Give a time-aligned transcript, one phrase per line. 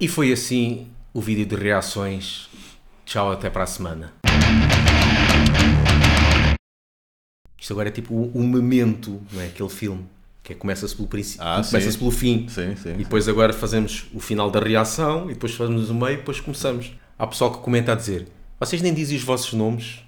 [0.00, 2.48] E foi assim o vídeo de reações.
[3.04, 4.14] Tchau, até para a semana.
[7.58, 9.48] Isto agora é tipo o um memento, não é?
[9.48, 10.06] Aquele filme
[10.42, 11.98] que é, começa-se pelo princípio, Ah, começa-se sim.
[11.98, 12.48] pelo fim.
[12.48, 12.94] Sim, sim.
[12.94, 16.40] E depois agora fazemos o final da reação e depois fazemos o meio e depois
[16.40, 16.92] começamos.
[17.18, 18.26] Há pessoal que comenta a dizer:
[18.58, 20.00] Vocês nem dizem os vossos nomes?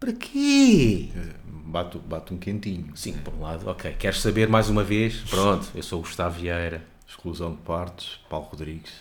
[0.00, 1.10] Para quê?
[1.46, 2.90] Bate, bate um quentinho.
[2.96, 3.92] Sim, por um lado, ok.
[3.92, 5.18] Queres saber mais uma vez?
[5.30, 8.92] Pronto, eu sou o Gustavo Vieira Exclusão de partes, Paulo Rodrigues.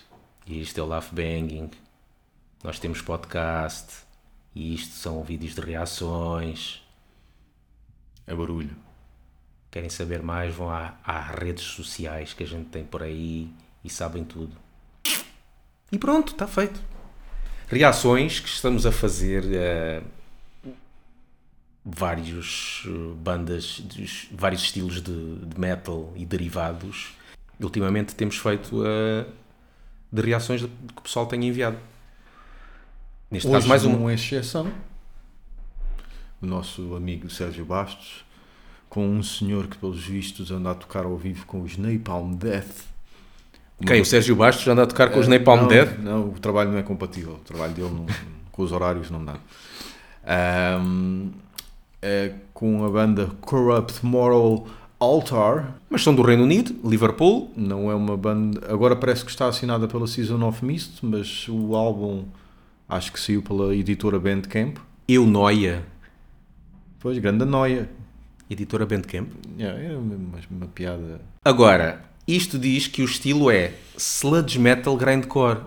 [0.46, 1.72] E isto é o Laugh Banging.
[2.64, 3.94] Nós temos podcast
[4.54, 6.82] e isto são vídeos de reações.
[8.28, 8.76] É barulho.
[9.72, 10.54] Querem saber mais?
[10.54, 13.50] Vão à, às redes sociais que a gente tem por aí
[13.84, 14.56] e sabem tudo.
[15.92, 16.82] E pronto, está feito.
[17.68, 20.04] Reações que estamos a fazer a
[21.84, 23.82] vários eh, bandas,
[24.32, 27.14] vários estilos de, de metal e derivados.
[27.60, 29.26] Ultimamente temos feito eh,
[30.16, 31.78] de reações que o pessoal tem enviado.
[33.30, 33.98] Neste Hoje caso, mais uma.
[33.98, 34.72] uma exceção.
[36.42, 38.24] O nosso amigo Sérgio Bastos,
[38.90, 42.86] com um senhor que, pelos vistos, anda a tocar ao vivo com os Napalm Death.
[43.86, 44.00] Quem?
[44.02, 45.98] O Sérgio Bastos anda a tocar com os Eh, Napalm não, Death?
[46.00, 47.34] Não, o trabalho não é compatível.
[47.34, 48.06] O trabalho dele não-
[48.52, 49.36] com os horários não dá.
[50.26, 51.32] Ahm,
[52.02, 54.68] é com a banda Corrupt Moral
[55.06, 55.76] Altar.
[55.90, 57.52] Mas são do Reino Unido, Liverpool.
[57.56, 58.62] Não é uma banda.
[58.72, 62.26] Agora parece que está assinada pela Season of Mist, mas o álbum
[62.90, 64.78] acho que saiu pela editora Bandcamp.
[65.08, 65.84] Eunoia,
[67.00, 67.88] Pois, grande noia.
[68.50, 69.30] editora Bandcamp.
[69.60, 70.16] É, é uma,
[70.50, 71.22] uma piada.
[71.44, 75.60] Agora, isto diz que o estilo é sludge metal grindcore,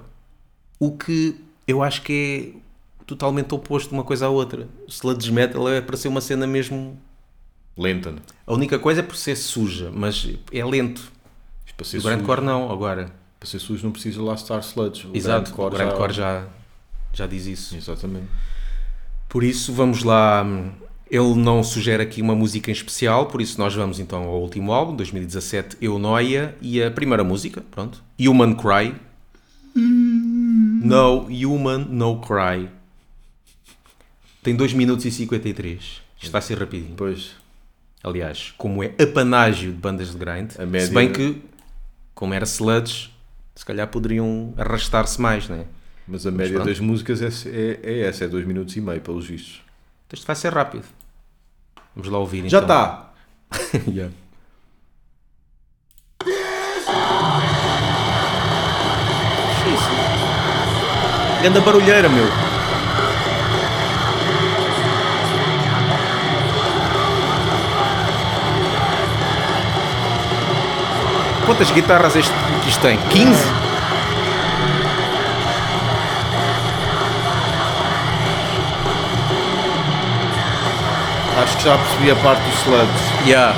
[0.80, 4.68] o que eu acho que é totalmente oposto de uma coisa à outra.
[4.88, 6.98] Sludge metal é para ser uma cena mesmo.
[7.78, 8.10] Lenta.
[8.10, 8.18] né?
[8.46, 11.12] A única coisa é por ser suja, mas é lento.
[11.76, 13.12] Para ser, O sujo, grindcore não, agora.
[13.38, 15.06] para ser sujo não precisa lá estar sludge.
[15.06, 16.46] O Exato, o grindcore grindcore já,
[17.12, 17.76] já diz isso.
[17.76, 18.26] Exatamente.
[19.28, 20.44] Por isso, vamos lá.
[21.10, 24.72] Ele não sugere aqui uma música em especial, por isso nós vamos então ao último
[24.72, 28.94] álbum, 2017, Eunoia, e a primeira música, pronto, Human Cry.
[29.74, 32.68] No Human No Cry.
[34.42, 36.02] Tem 2 minutos e 53.
[36.20, 36.94] Isto vai ser rapidinho.
[36.96, 37.36] Pois,
[38.02, 41.42] Aliás, como é apanágio de bandas de grind, média- se bem que,
[42.14, 43.10] como era sludge,
[43.54, 45.64] se calhar poderiam arrastar-se mais, né?
[46.06, 46.68] mas a média pronto.
[46.68, 49.60] das músicas é, é, é essa, é 2 minutos e meio, pelos vistos.
[50.06, 50.84] Então isto vai ser rápido.
[51.94, 52.60] Vamos lá ouvir Já então.
[52.62, 53.12] está!
[53.90, 54.12] Yeah.
[61.42, 62.26] Ganda barulheira, meu.
[71.48, 72.30] Quantas guitarras este,
[72.62, 72.98] que isto tem?
[73.08, 73.32] 15?
[81.42, 83.00] Acho que já percebi a parte dos slugs.
[83.24, 83.56] Yeah.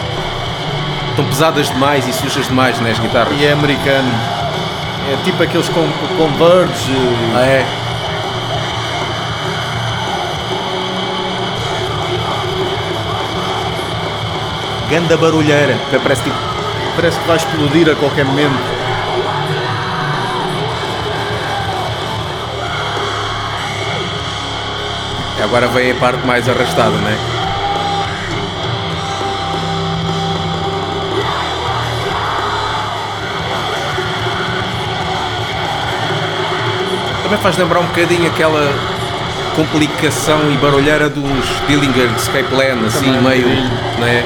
[1.09, 3.37] Estão pesadas demais e sujas demais, né, as guitarras?
[3.37, 4.09] E é americano.
[5.13, 6.95] É tipo aqueles com, Converge.
[7.35, 7.67] Ah, é?
[14.89, 15.77] Ganda barulheira.
[16.05, 16.50] Parece tipo.
[16.97, 18.81] Parece que vai explodir a qualquer momento.
[25.43, 27.19] Agora vem a parte mais arrastada, né?
[37.23, 38.73] Também faz lembrar um bocadinho aquela
[39.57, 41.25] complicação e barulheira dos
[41.67, 43.49] Dillinger de Escape Plan, assim, Também meio.
[43.99, 44.25] Né?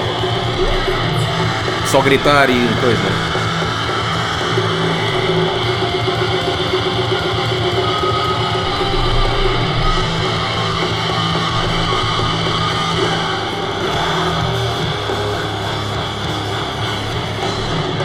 [1.95, 3.03] Só gritar e coisa.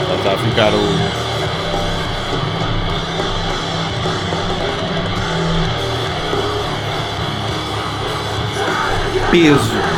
[0.08, 0.86] Já está a ficar o.
[9.32, 9.89] Peso.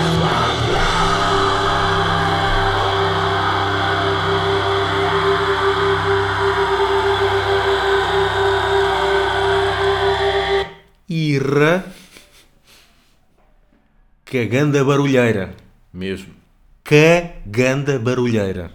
[14.32, 15.54] Caganda barulheira.
[15.94, 16.34] Mesmo.
[16.84, 18.72] Caganda barulheira.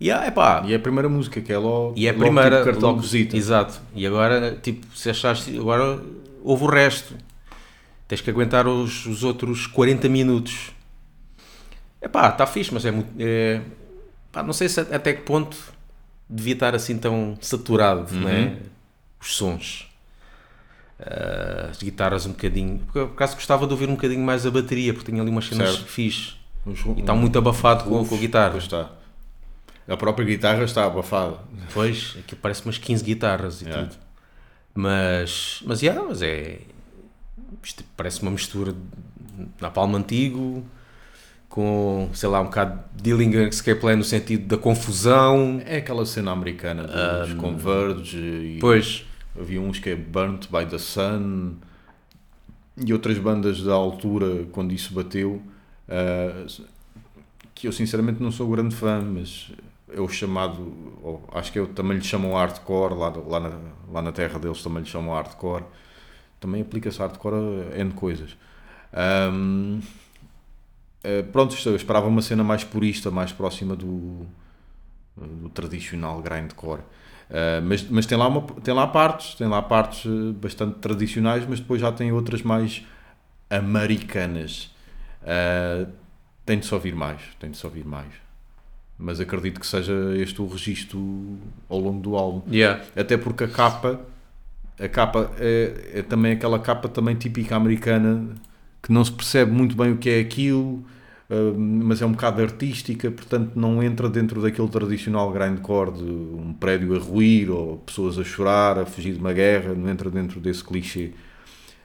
[0.00, 1.94] E ah, epá, E é a primeira música, que é logo.
[1.96, 2.58] e é a logo primeira.
[2.58, 3.36] Tipo cartão logo- visita.
[3.36, 3.80] Exato.
[3.94, 5.58] E agora, tipo, se achaste.
[5.58, 6.00] Agora
[6.44, 7.14] houve o resto.
[8.06, 10.70] Tens que aguentar os, os outros 40 minutos.
[12.00, 13.10] Epá, está fixe, mas é muito.
[13.18, 13.60] É,
[14.30, 15.56] pá, não sei se até que ponto
[16.30, 18.20] devia estar assim tão saturado, Uhum.
[18.20, 18.56] né?
[19.20, 19.87] os sons.
[21.00, 22.80] Ah, as guitarras um bocadinho.
[22.92, 25.70] Por acaso gostava de ouvir um bocadinho mais a bateria, porque tinha ali umas cenas
[25.70, 25.86] Certo.
[25.86, 26.32] fixe.
[26.66, 28.50] Uns- E está muito abafado com, com a guitarra.
[28.50, 28.90] Pois está.
[29.86, 31.36] A própria guitarra está abafada.
[31.72, 33.86] Pois, aquilo parece umas 15 guitarras e Yeah.
[33.86, 33.98] tudo.
[34.74, 36.58] Mas, mas, yeah, mas é.
[37.62, 38.78] Isto parece uma mistura de
[39.60, 40.64] Napalm antigo
[41.48, 45.60] com, sei lá, um bocado de Dillinger Escape Plan no sentido da confusão.
[45.64, 49.04] É aquela cena americana dos Converge e Pois,
[49.38, 51.56] havia uns que é Burnt by the Sun
[52.76, 55.42] e outras bandas da altura quando isso bateu
[55.88, 56.46] ah,
[57.54, 59.50] que eu sinceramente não sou grande fã, mas
[59.92, 63.58] é o chamado, acho que eu, também lhe chamam hardcore, lá, lá, na,
[63.90, 65.64] lá na terra deles também lhe chamam hardcore.
[66.38, 67.34] Também aplica-se hardcore
[67.74, 68.36] a N coisas.
[68.92, 69.80] Ahm,
[71.02, 74.24] eh, pronto, eu esperava uma cena mais purista, mais próxima do,
[75.16, 76.82] do tradicional grindcore.
[77.28, 81.44] Uh, mas, mas tem, lá uma, tem lá partes, tem lá partes uh, bastante tradicionais,
[81.46, 82.84] mas depois já tem outras mais
[83.50, 84.74] americanas.
[85.22, 85.86] Uh,
[86.46, 88.08] tem de se ouvir mais, tem de se ouvir mais.
[88.98, 91.38] Mas acredito que seja este o registro
[91.68, 92.42] ao longo do álbum.
[92.50, 92.82] yeah.
[92.96, 94.00] Até porque a capa,
[94.80, 98.34] a capa é, é também aquela capa também típica americana
[98.82, 100.84] que não se percebe muito bem o que é aquilo,
[101.56, 106.96] mas é um bocado artística, portanto não entra dentro daquele tradicional grindcore de um prédio
[106.96, 110.64] a ruir ou pessoas a chorar, a fugir de uma guerra, não entra dentro desse
[110.64, 111.12] clichê.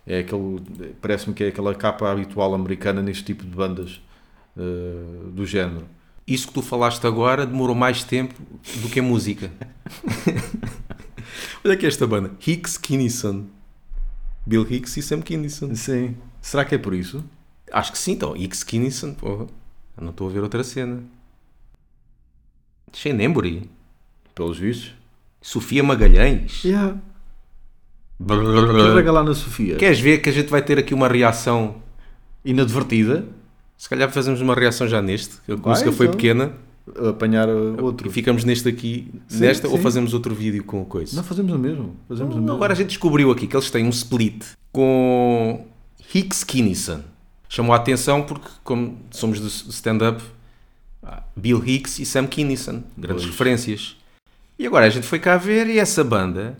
[0.07, 0.62] É aquele,
[1.01, 4.01] parece-me que é aquela capa habitual americana neste tipo de bandas
[4.56, 5.88] uh, do género.
[6.25, 8.34] Isso que tu falaste agora demorou mais tempo
[8.81, 9.51] do que a música.
[11.63, 12.31] Olha aqui esta banda.
[12.46, 13.46] Hicks Kinnison.
[14.46, 15.75] Bill Hicks e Sam Kinnison.
[15.75, 16.16] Sim.
[16.42, 17.24] Será que é por isso?
[17.74, 18.36] Acho que sim, então.
[18.36, 19.48] Hicks Kinnison, porra.
[19.98, 21.04] Eu não estou a ver outra cena.
[22.94, 23.68] Shane
[24.36, 24.94] Pelos vistos?
[25.42, 26.64] Sofia Magalhães.
[26.64, 26.98] Yeah.
[28.25, 29.75] Carrega lá na Sofia.
[29.75, 31.75] Queres ver que a gente vai ter aqui uma reação?
[32.46, 33.25] Inadvertida,
[33.78, 35.36] Se calhar fazemos uma reação já neste.
[35.50, 36.18] A Vai, música foi então.
[36.18, 36.54] pequena.
[37.10, 38.08] apanhar outro.
[38.08, 39.81] E ficamos neste aqui, Sim, nesta, ou sim.
[39.84, 41.16] fazemos outro vídeo com coisa?
[41.16, 41.96] Não fazemos o mesmo.
[42.08, 42.54] Fazemos o mesmo.
[42.54, 44.44] Agora a gente descobriu aqui que eles têm um split
[44.74, 45.66] com
[46.14, 47.02] Hicks Kinnison.
[47.53, 50.23] Chamou a atenção porque, como somos do stand-up,
[51.03, 53.31] há Bill Hicks e Sam Kinnison, grandes Pois.
[53.31, 53.95] referências.
[54.57, 56.57] E agora a gente foi cá ver e essa banda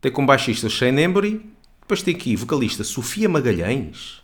[0.00, 1.48] tem como baixista Shane Embury,
[1.80, 4.20] depois tem aqui vocalista Sofia Magalhães.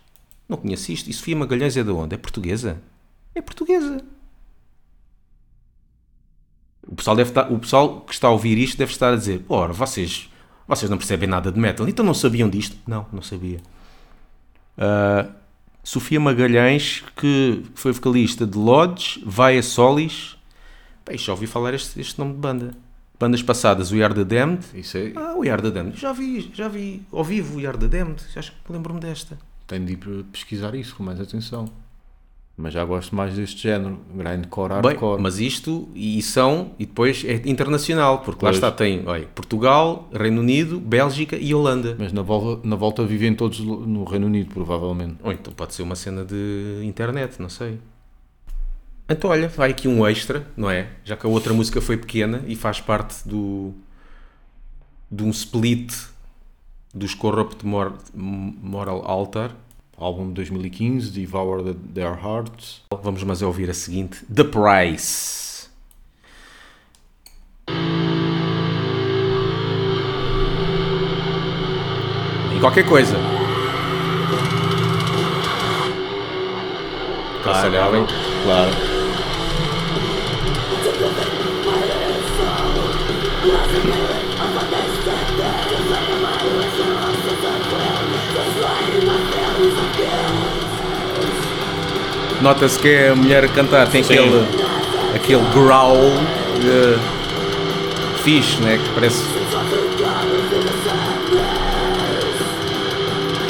[0.48, 1.08] Não conheço isto.
[1.08, 2.16] E Sofia Magalhães é de onde?
[2.16, 2.82] É portuguesa?
[3.32, 4.02] É portuguesa.
[6.88, 9.44] O pessoal, deve estar, o pessoal que está a ouvir isto deve estar a dizer:
[9.48, 10.28] Ora, vocês,
[10.66, 12.76] vocês não percebem nada de metal, então não sabiam disto?
[12.84, 13.60] Não, não sabia.
[14.76, 15.30] Ah,
[15.84, 20.34] Sofia Magalhães, que foi vocalista de Lodge, Vaia Solis.
[21.06, 22.74] Bem, já ouvi falar este, este nome de banda.
[23.20, 24.64] Bandas passadas, We Are the Damned.
[24.74, 25.12] Isso é.
[25.14, 26.00] Ah, We Are the Damned.
[26.00, 28.22] Já vi, já vi ao vivo We Are the Damned.
[28.34, 29.38] Acho que lembro-me desta.
[29.66, 31.70] Tenho de ir pesquisar isso com mais atenção.
[32.56, 33.98] Mas já gosto mais deste género.
[34.14, 35.20] Grindcore, Bem, hardcore.
[35.20, 38.56] mas isto, e são, e depois é internacional, porque lá Pois.
[38.56, 41.96] está, tem olha, Portugal, Reino Unido, Bélgica e Holanda.
[41.98, 45.16] Mas na volta, na volta vivem todos no Reino Unido, provavelmente.
[45.24, 47.80] Ou então pode ser uma cena de internet, não sei.
[49.08, 50.88] Então, olha, vai aqui um extra, não é?
[51.04, 53.72] Já que a outra música foi pequena e faz parte do
[55.10, 55.92] de um split
[56.94, 59.50] dos Corrupt Mor- Moral Altar.
[59.98, 62.82] Álbum de 2015, Devour the- Their Hearts.
[63.02, 65.68] Vamos mas a ouvir a seguinte: The Price.
[72.56, 73.16] E qualquer coisa.
[77.40, 78.06] Aconselhável.
[78.44, 78.93] Claro.
[92.40, 94.14] Nota-se que é a mulher a cantar, tem Sim.
[94.14, 94.46] aquele,
[95.14, 96.12] aquele growl
[96.62, 96.98] eh,
[98.22, 98.78] fixe, né?
[98.82, 99.22] Que parece.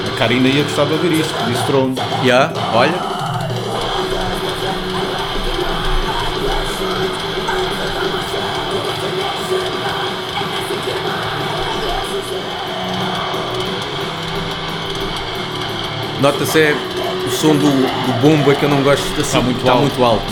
[0.06, 1.94] A Karina ia gostar de ouvir isto, disse Throne.
[2.22, 2.94] Yeah, olha.
[16.24, 16.74] Nota-se é
[17.26, 19.82] o som do, do bombo é que eu não gosto assim, Está muito está alto.
[19.82, 20.24] muito alto.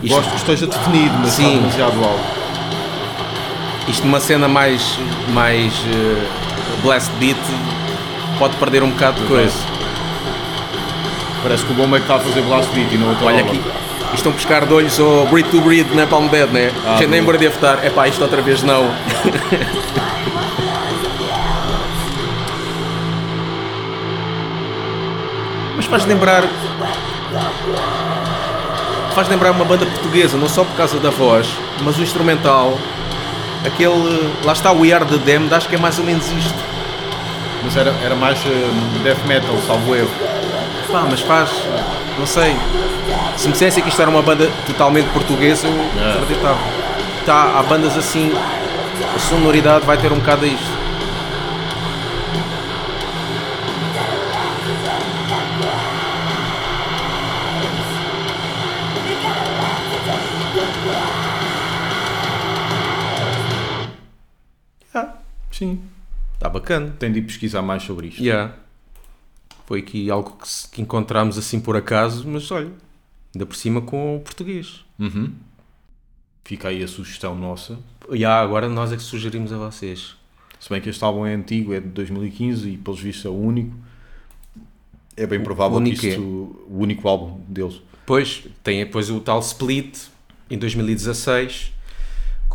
[0.00, 1.42] Isto, Gosto que esteja definido, mas Sim.
[1.56, 2.24] está demasiado alto.
[3.88, 4.96] isto numa cena mais,
[5.30, 6.24] mais eh,
[6.84, 7.36] blast beat
[8.38, 9.58] pode perder um bocado de coisa.
[11.42, 13.40] Parece que o bomba é que está a fazer blast beat e não outra Olha
[13.40, 13.60] aqui.
[14.14, 16.70] estão a pescar de olhos ao Breed to Breed na Palm Dead, né?
[16.86, 17.36] Ah, Já nem boa.
[17.36, 17.84] deve estar.
[17.84, 18.88] É pá, isto outra vez não.
[25.90, 26.44] faz lembrar.
[29.14, 31.48] Faz lembrar uma banda portuguesa, não só por causa da voz,
[31.82, 32.78] mas o instrumental.
[33.66, 34.32] Aquele.
[34.44, 36.54] Lá está o We Are the Damned, acho que é mais ou menos isto.
[37.62, 38.70] Mas era, era mais eh,
[39.02, 40.08] death metal, salvo erro.
[40.90, 41.50] Pá, mas faz.
[42.18, 42.56] Não sei.
[43.36, 46.12] Se me dissessem que isto era uma banda totalmente portuguesa, eu É.
[46.22, 46.58] acreditava.
[47.26, 48.32] Tá, há bandas assim.
[49.14, 50.79] A sonoridade vai ter um bocado a isto.
[65.60, 65.80] Sim.
[66.34, 66.94] Está bacana.
[66.98, 68.22] Tenho de ir pesquisar mais sobre isto.
[68.22, 68.54] Yeah.
[69.66, 72.70] Foi aqui algo que, se- que encontramos assim por acaso, mas olha,
[73.34, 74.84] ainda por cima com o português.
[74.98, 75.32] Uhum.
[76.44, 77.78] Fica aí a sugestão nossa.
[78.10, 80.16] Yeah, agora nós é que sugerimos a vocês.
[80.58, 83.34] Se bem que este álbum é antigo, é de 2015 e pelos vistos é o
[83.38, 83.76] único.
[85.16, 87.80] É bem provável único que isto, o único álbum deles.
[88.06, 89.98] Pois, tem depois o tal Split
[90.50, 91.72] em 2016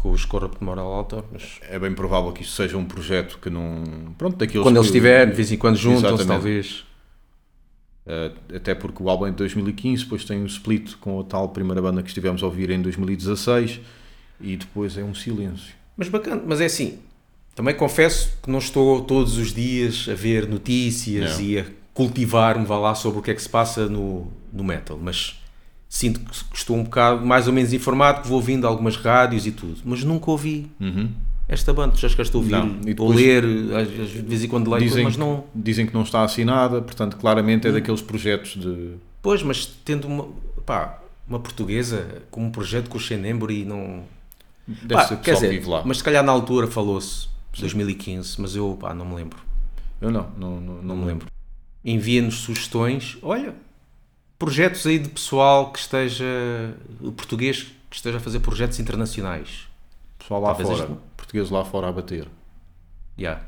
[0.06, 3.50] com os Corrupt Moral Alta, mas É bem provável que isto seja um projeto que
[3.50, 4.14] não.
[4.16, 6.86] Pronto, daqueles quando eles estiverem, de vez em quando juntam-se, talvez.
[8.06, 11.50] Uh, até porque o álbum é de 2015, depois tem o split com a tal
[11.50, 13.80] primeira banda que estivemos a ouvir em 2016
[14.40, 15.74] e depois é um silêncio.
[15.98, 17.00] Mas bacana, mas é assim,
[17.56, 21.42] também confesso que não estou todos os dias a ver notícias Não.
[21.42, 25.00] e a cultivar-me, vá lá, sobre o que é que se passa no, no metal,
[25.02, 25.42] mas
[25.98, 29.52] sinto que estou um bocado mais ou menos informado, que vou ouvindo algumas rádios e
[29.52, 31.10] tudo, mas nunca ouvi Uhum.
[31.48, 34.48] esta banda, já chegaste a ouvir, Não, e ou ler, às vezes, de vez em
[34.50, 35.46] quando leio, Dizem, mas não...
[35.56, 38.96] dizem que não está assinada, portanto, claramente é daqueles projetos de.
[39.22, 40.28] Pois, mas tendo uma,
[40.66, 41.00] pá,
[41.30, 44.04] uma portuguesa com um projeto com o Xenembri e não...
[44.68, 45.82] Deve Pá, ser quer dizer, vive lá.
[45.86, 49.38] mas se calhar na altura falou-se 2015, mas eu pá, não me lembro.
[50.02, 51.28] Eu não, não, não, Não me lembro.
[51.86, 53.18] Envia-nos sugestões.
[53.22, 53.54] Olha,
[54.40, 56.26] projetos aí de pessoal que esteja.
[57.02, 59.68] o português que esteja a fazer projetos internacionais.
[60.20, 62.28] Pessoal lá Talvez fora, este- portugueses lá fora a bater.
[63.18, 63.42] Já.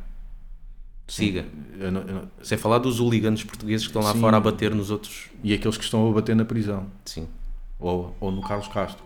[1.07, 1.45] Siga.
[1.79, 4.19] Eu não- eu não- Sem falar dos hooligans portugueses que estão lá Sim.
[4.19, 5.29] fora a bater nos outros.
[5.43, 6.87] E aqueles que estão a bater na prisão.
[7.05, 7.27] Sim.
[7.79, 9.03] Ou, ou no Carlos Castro.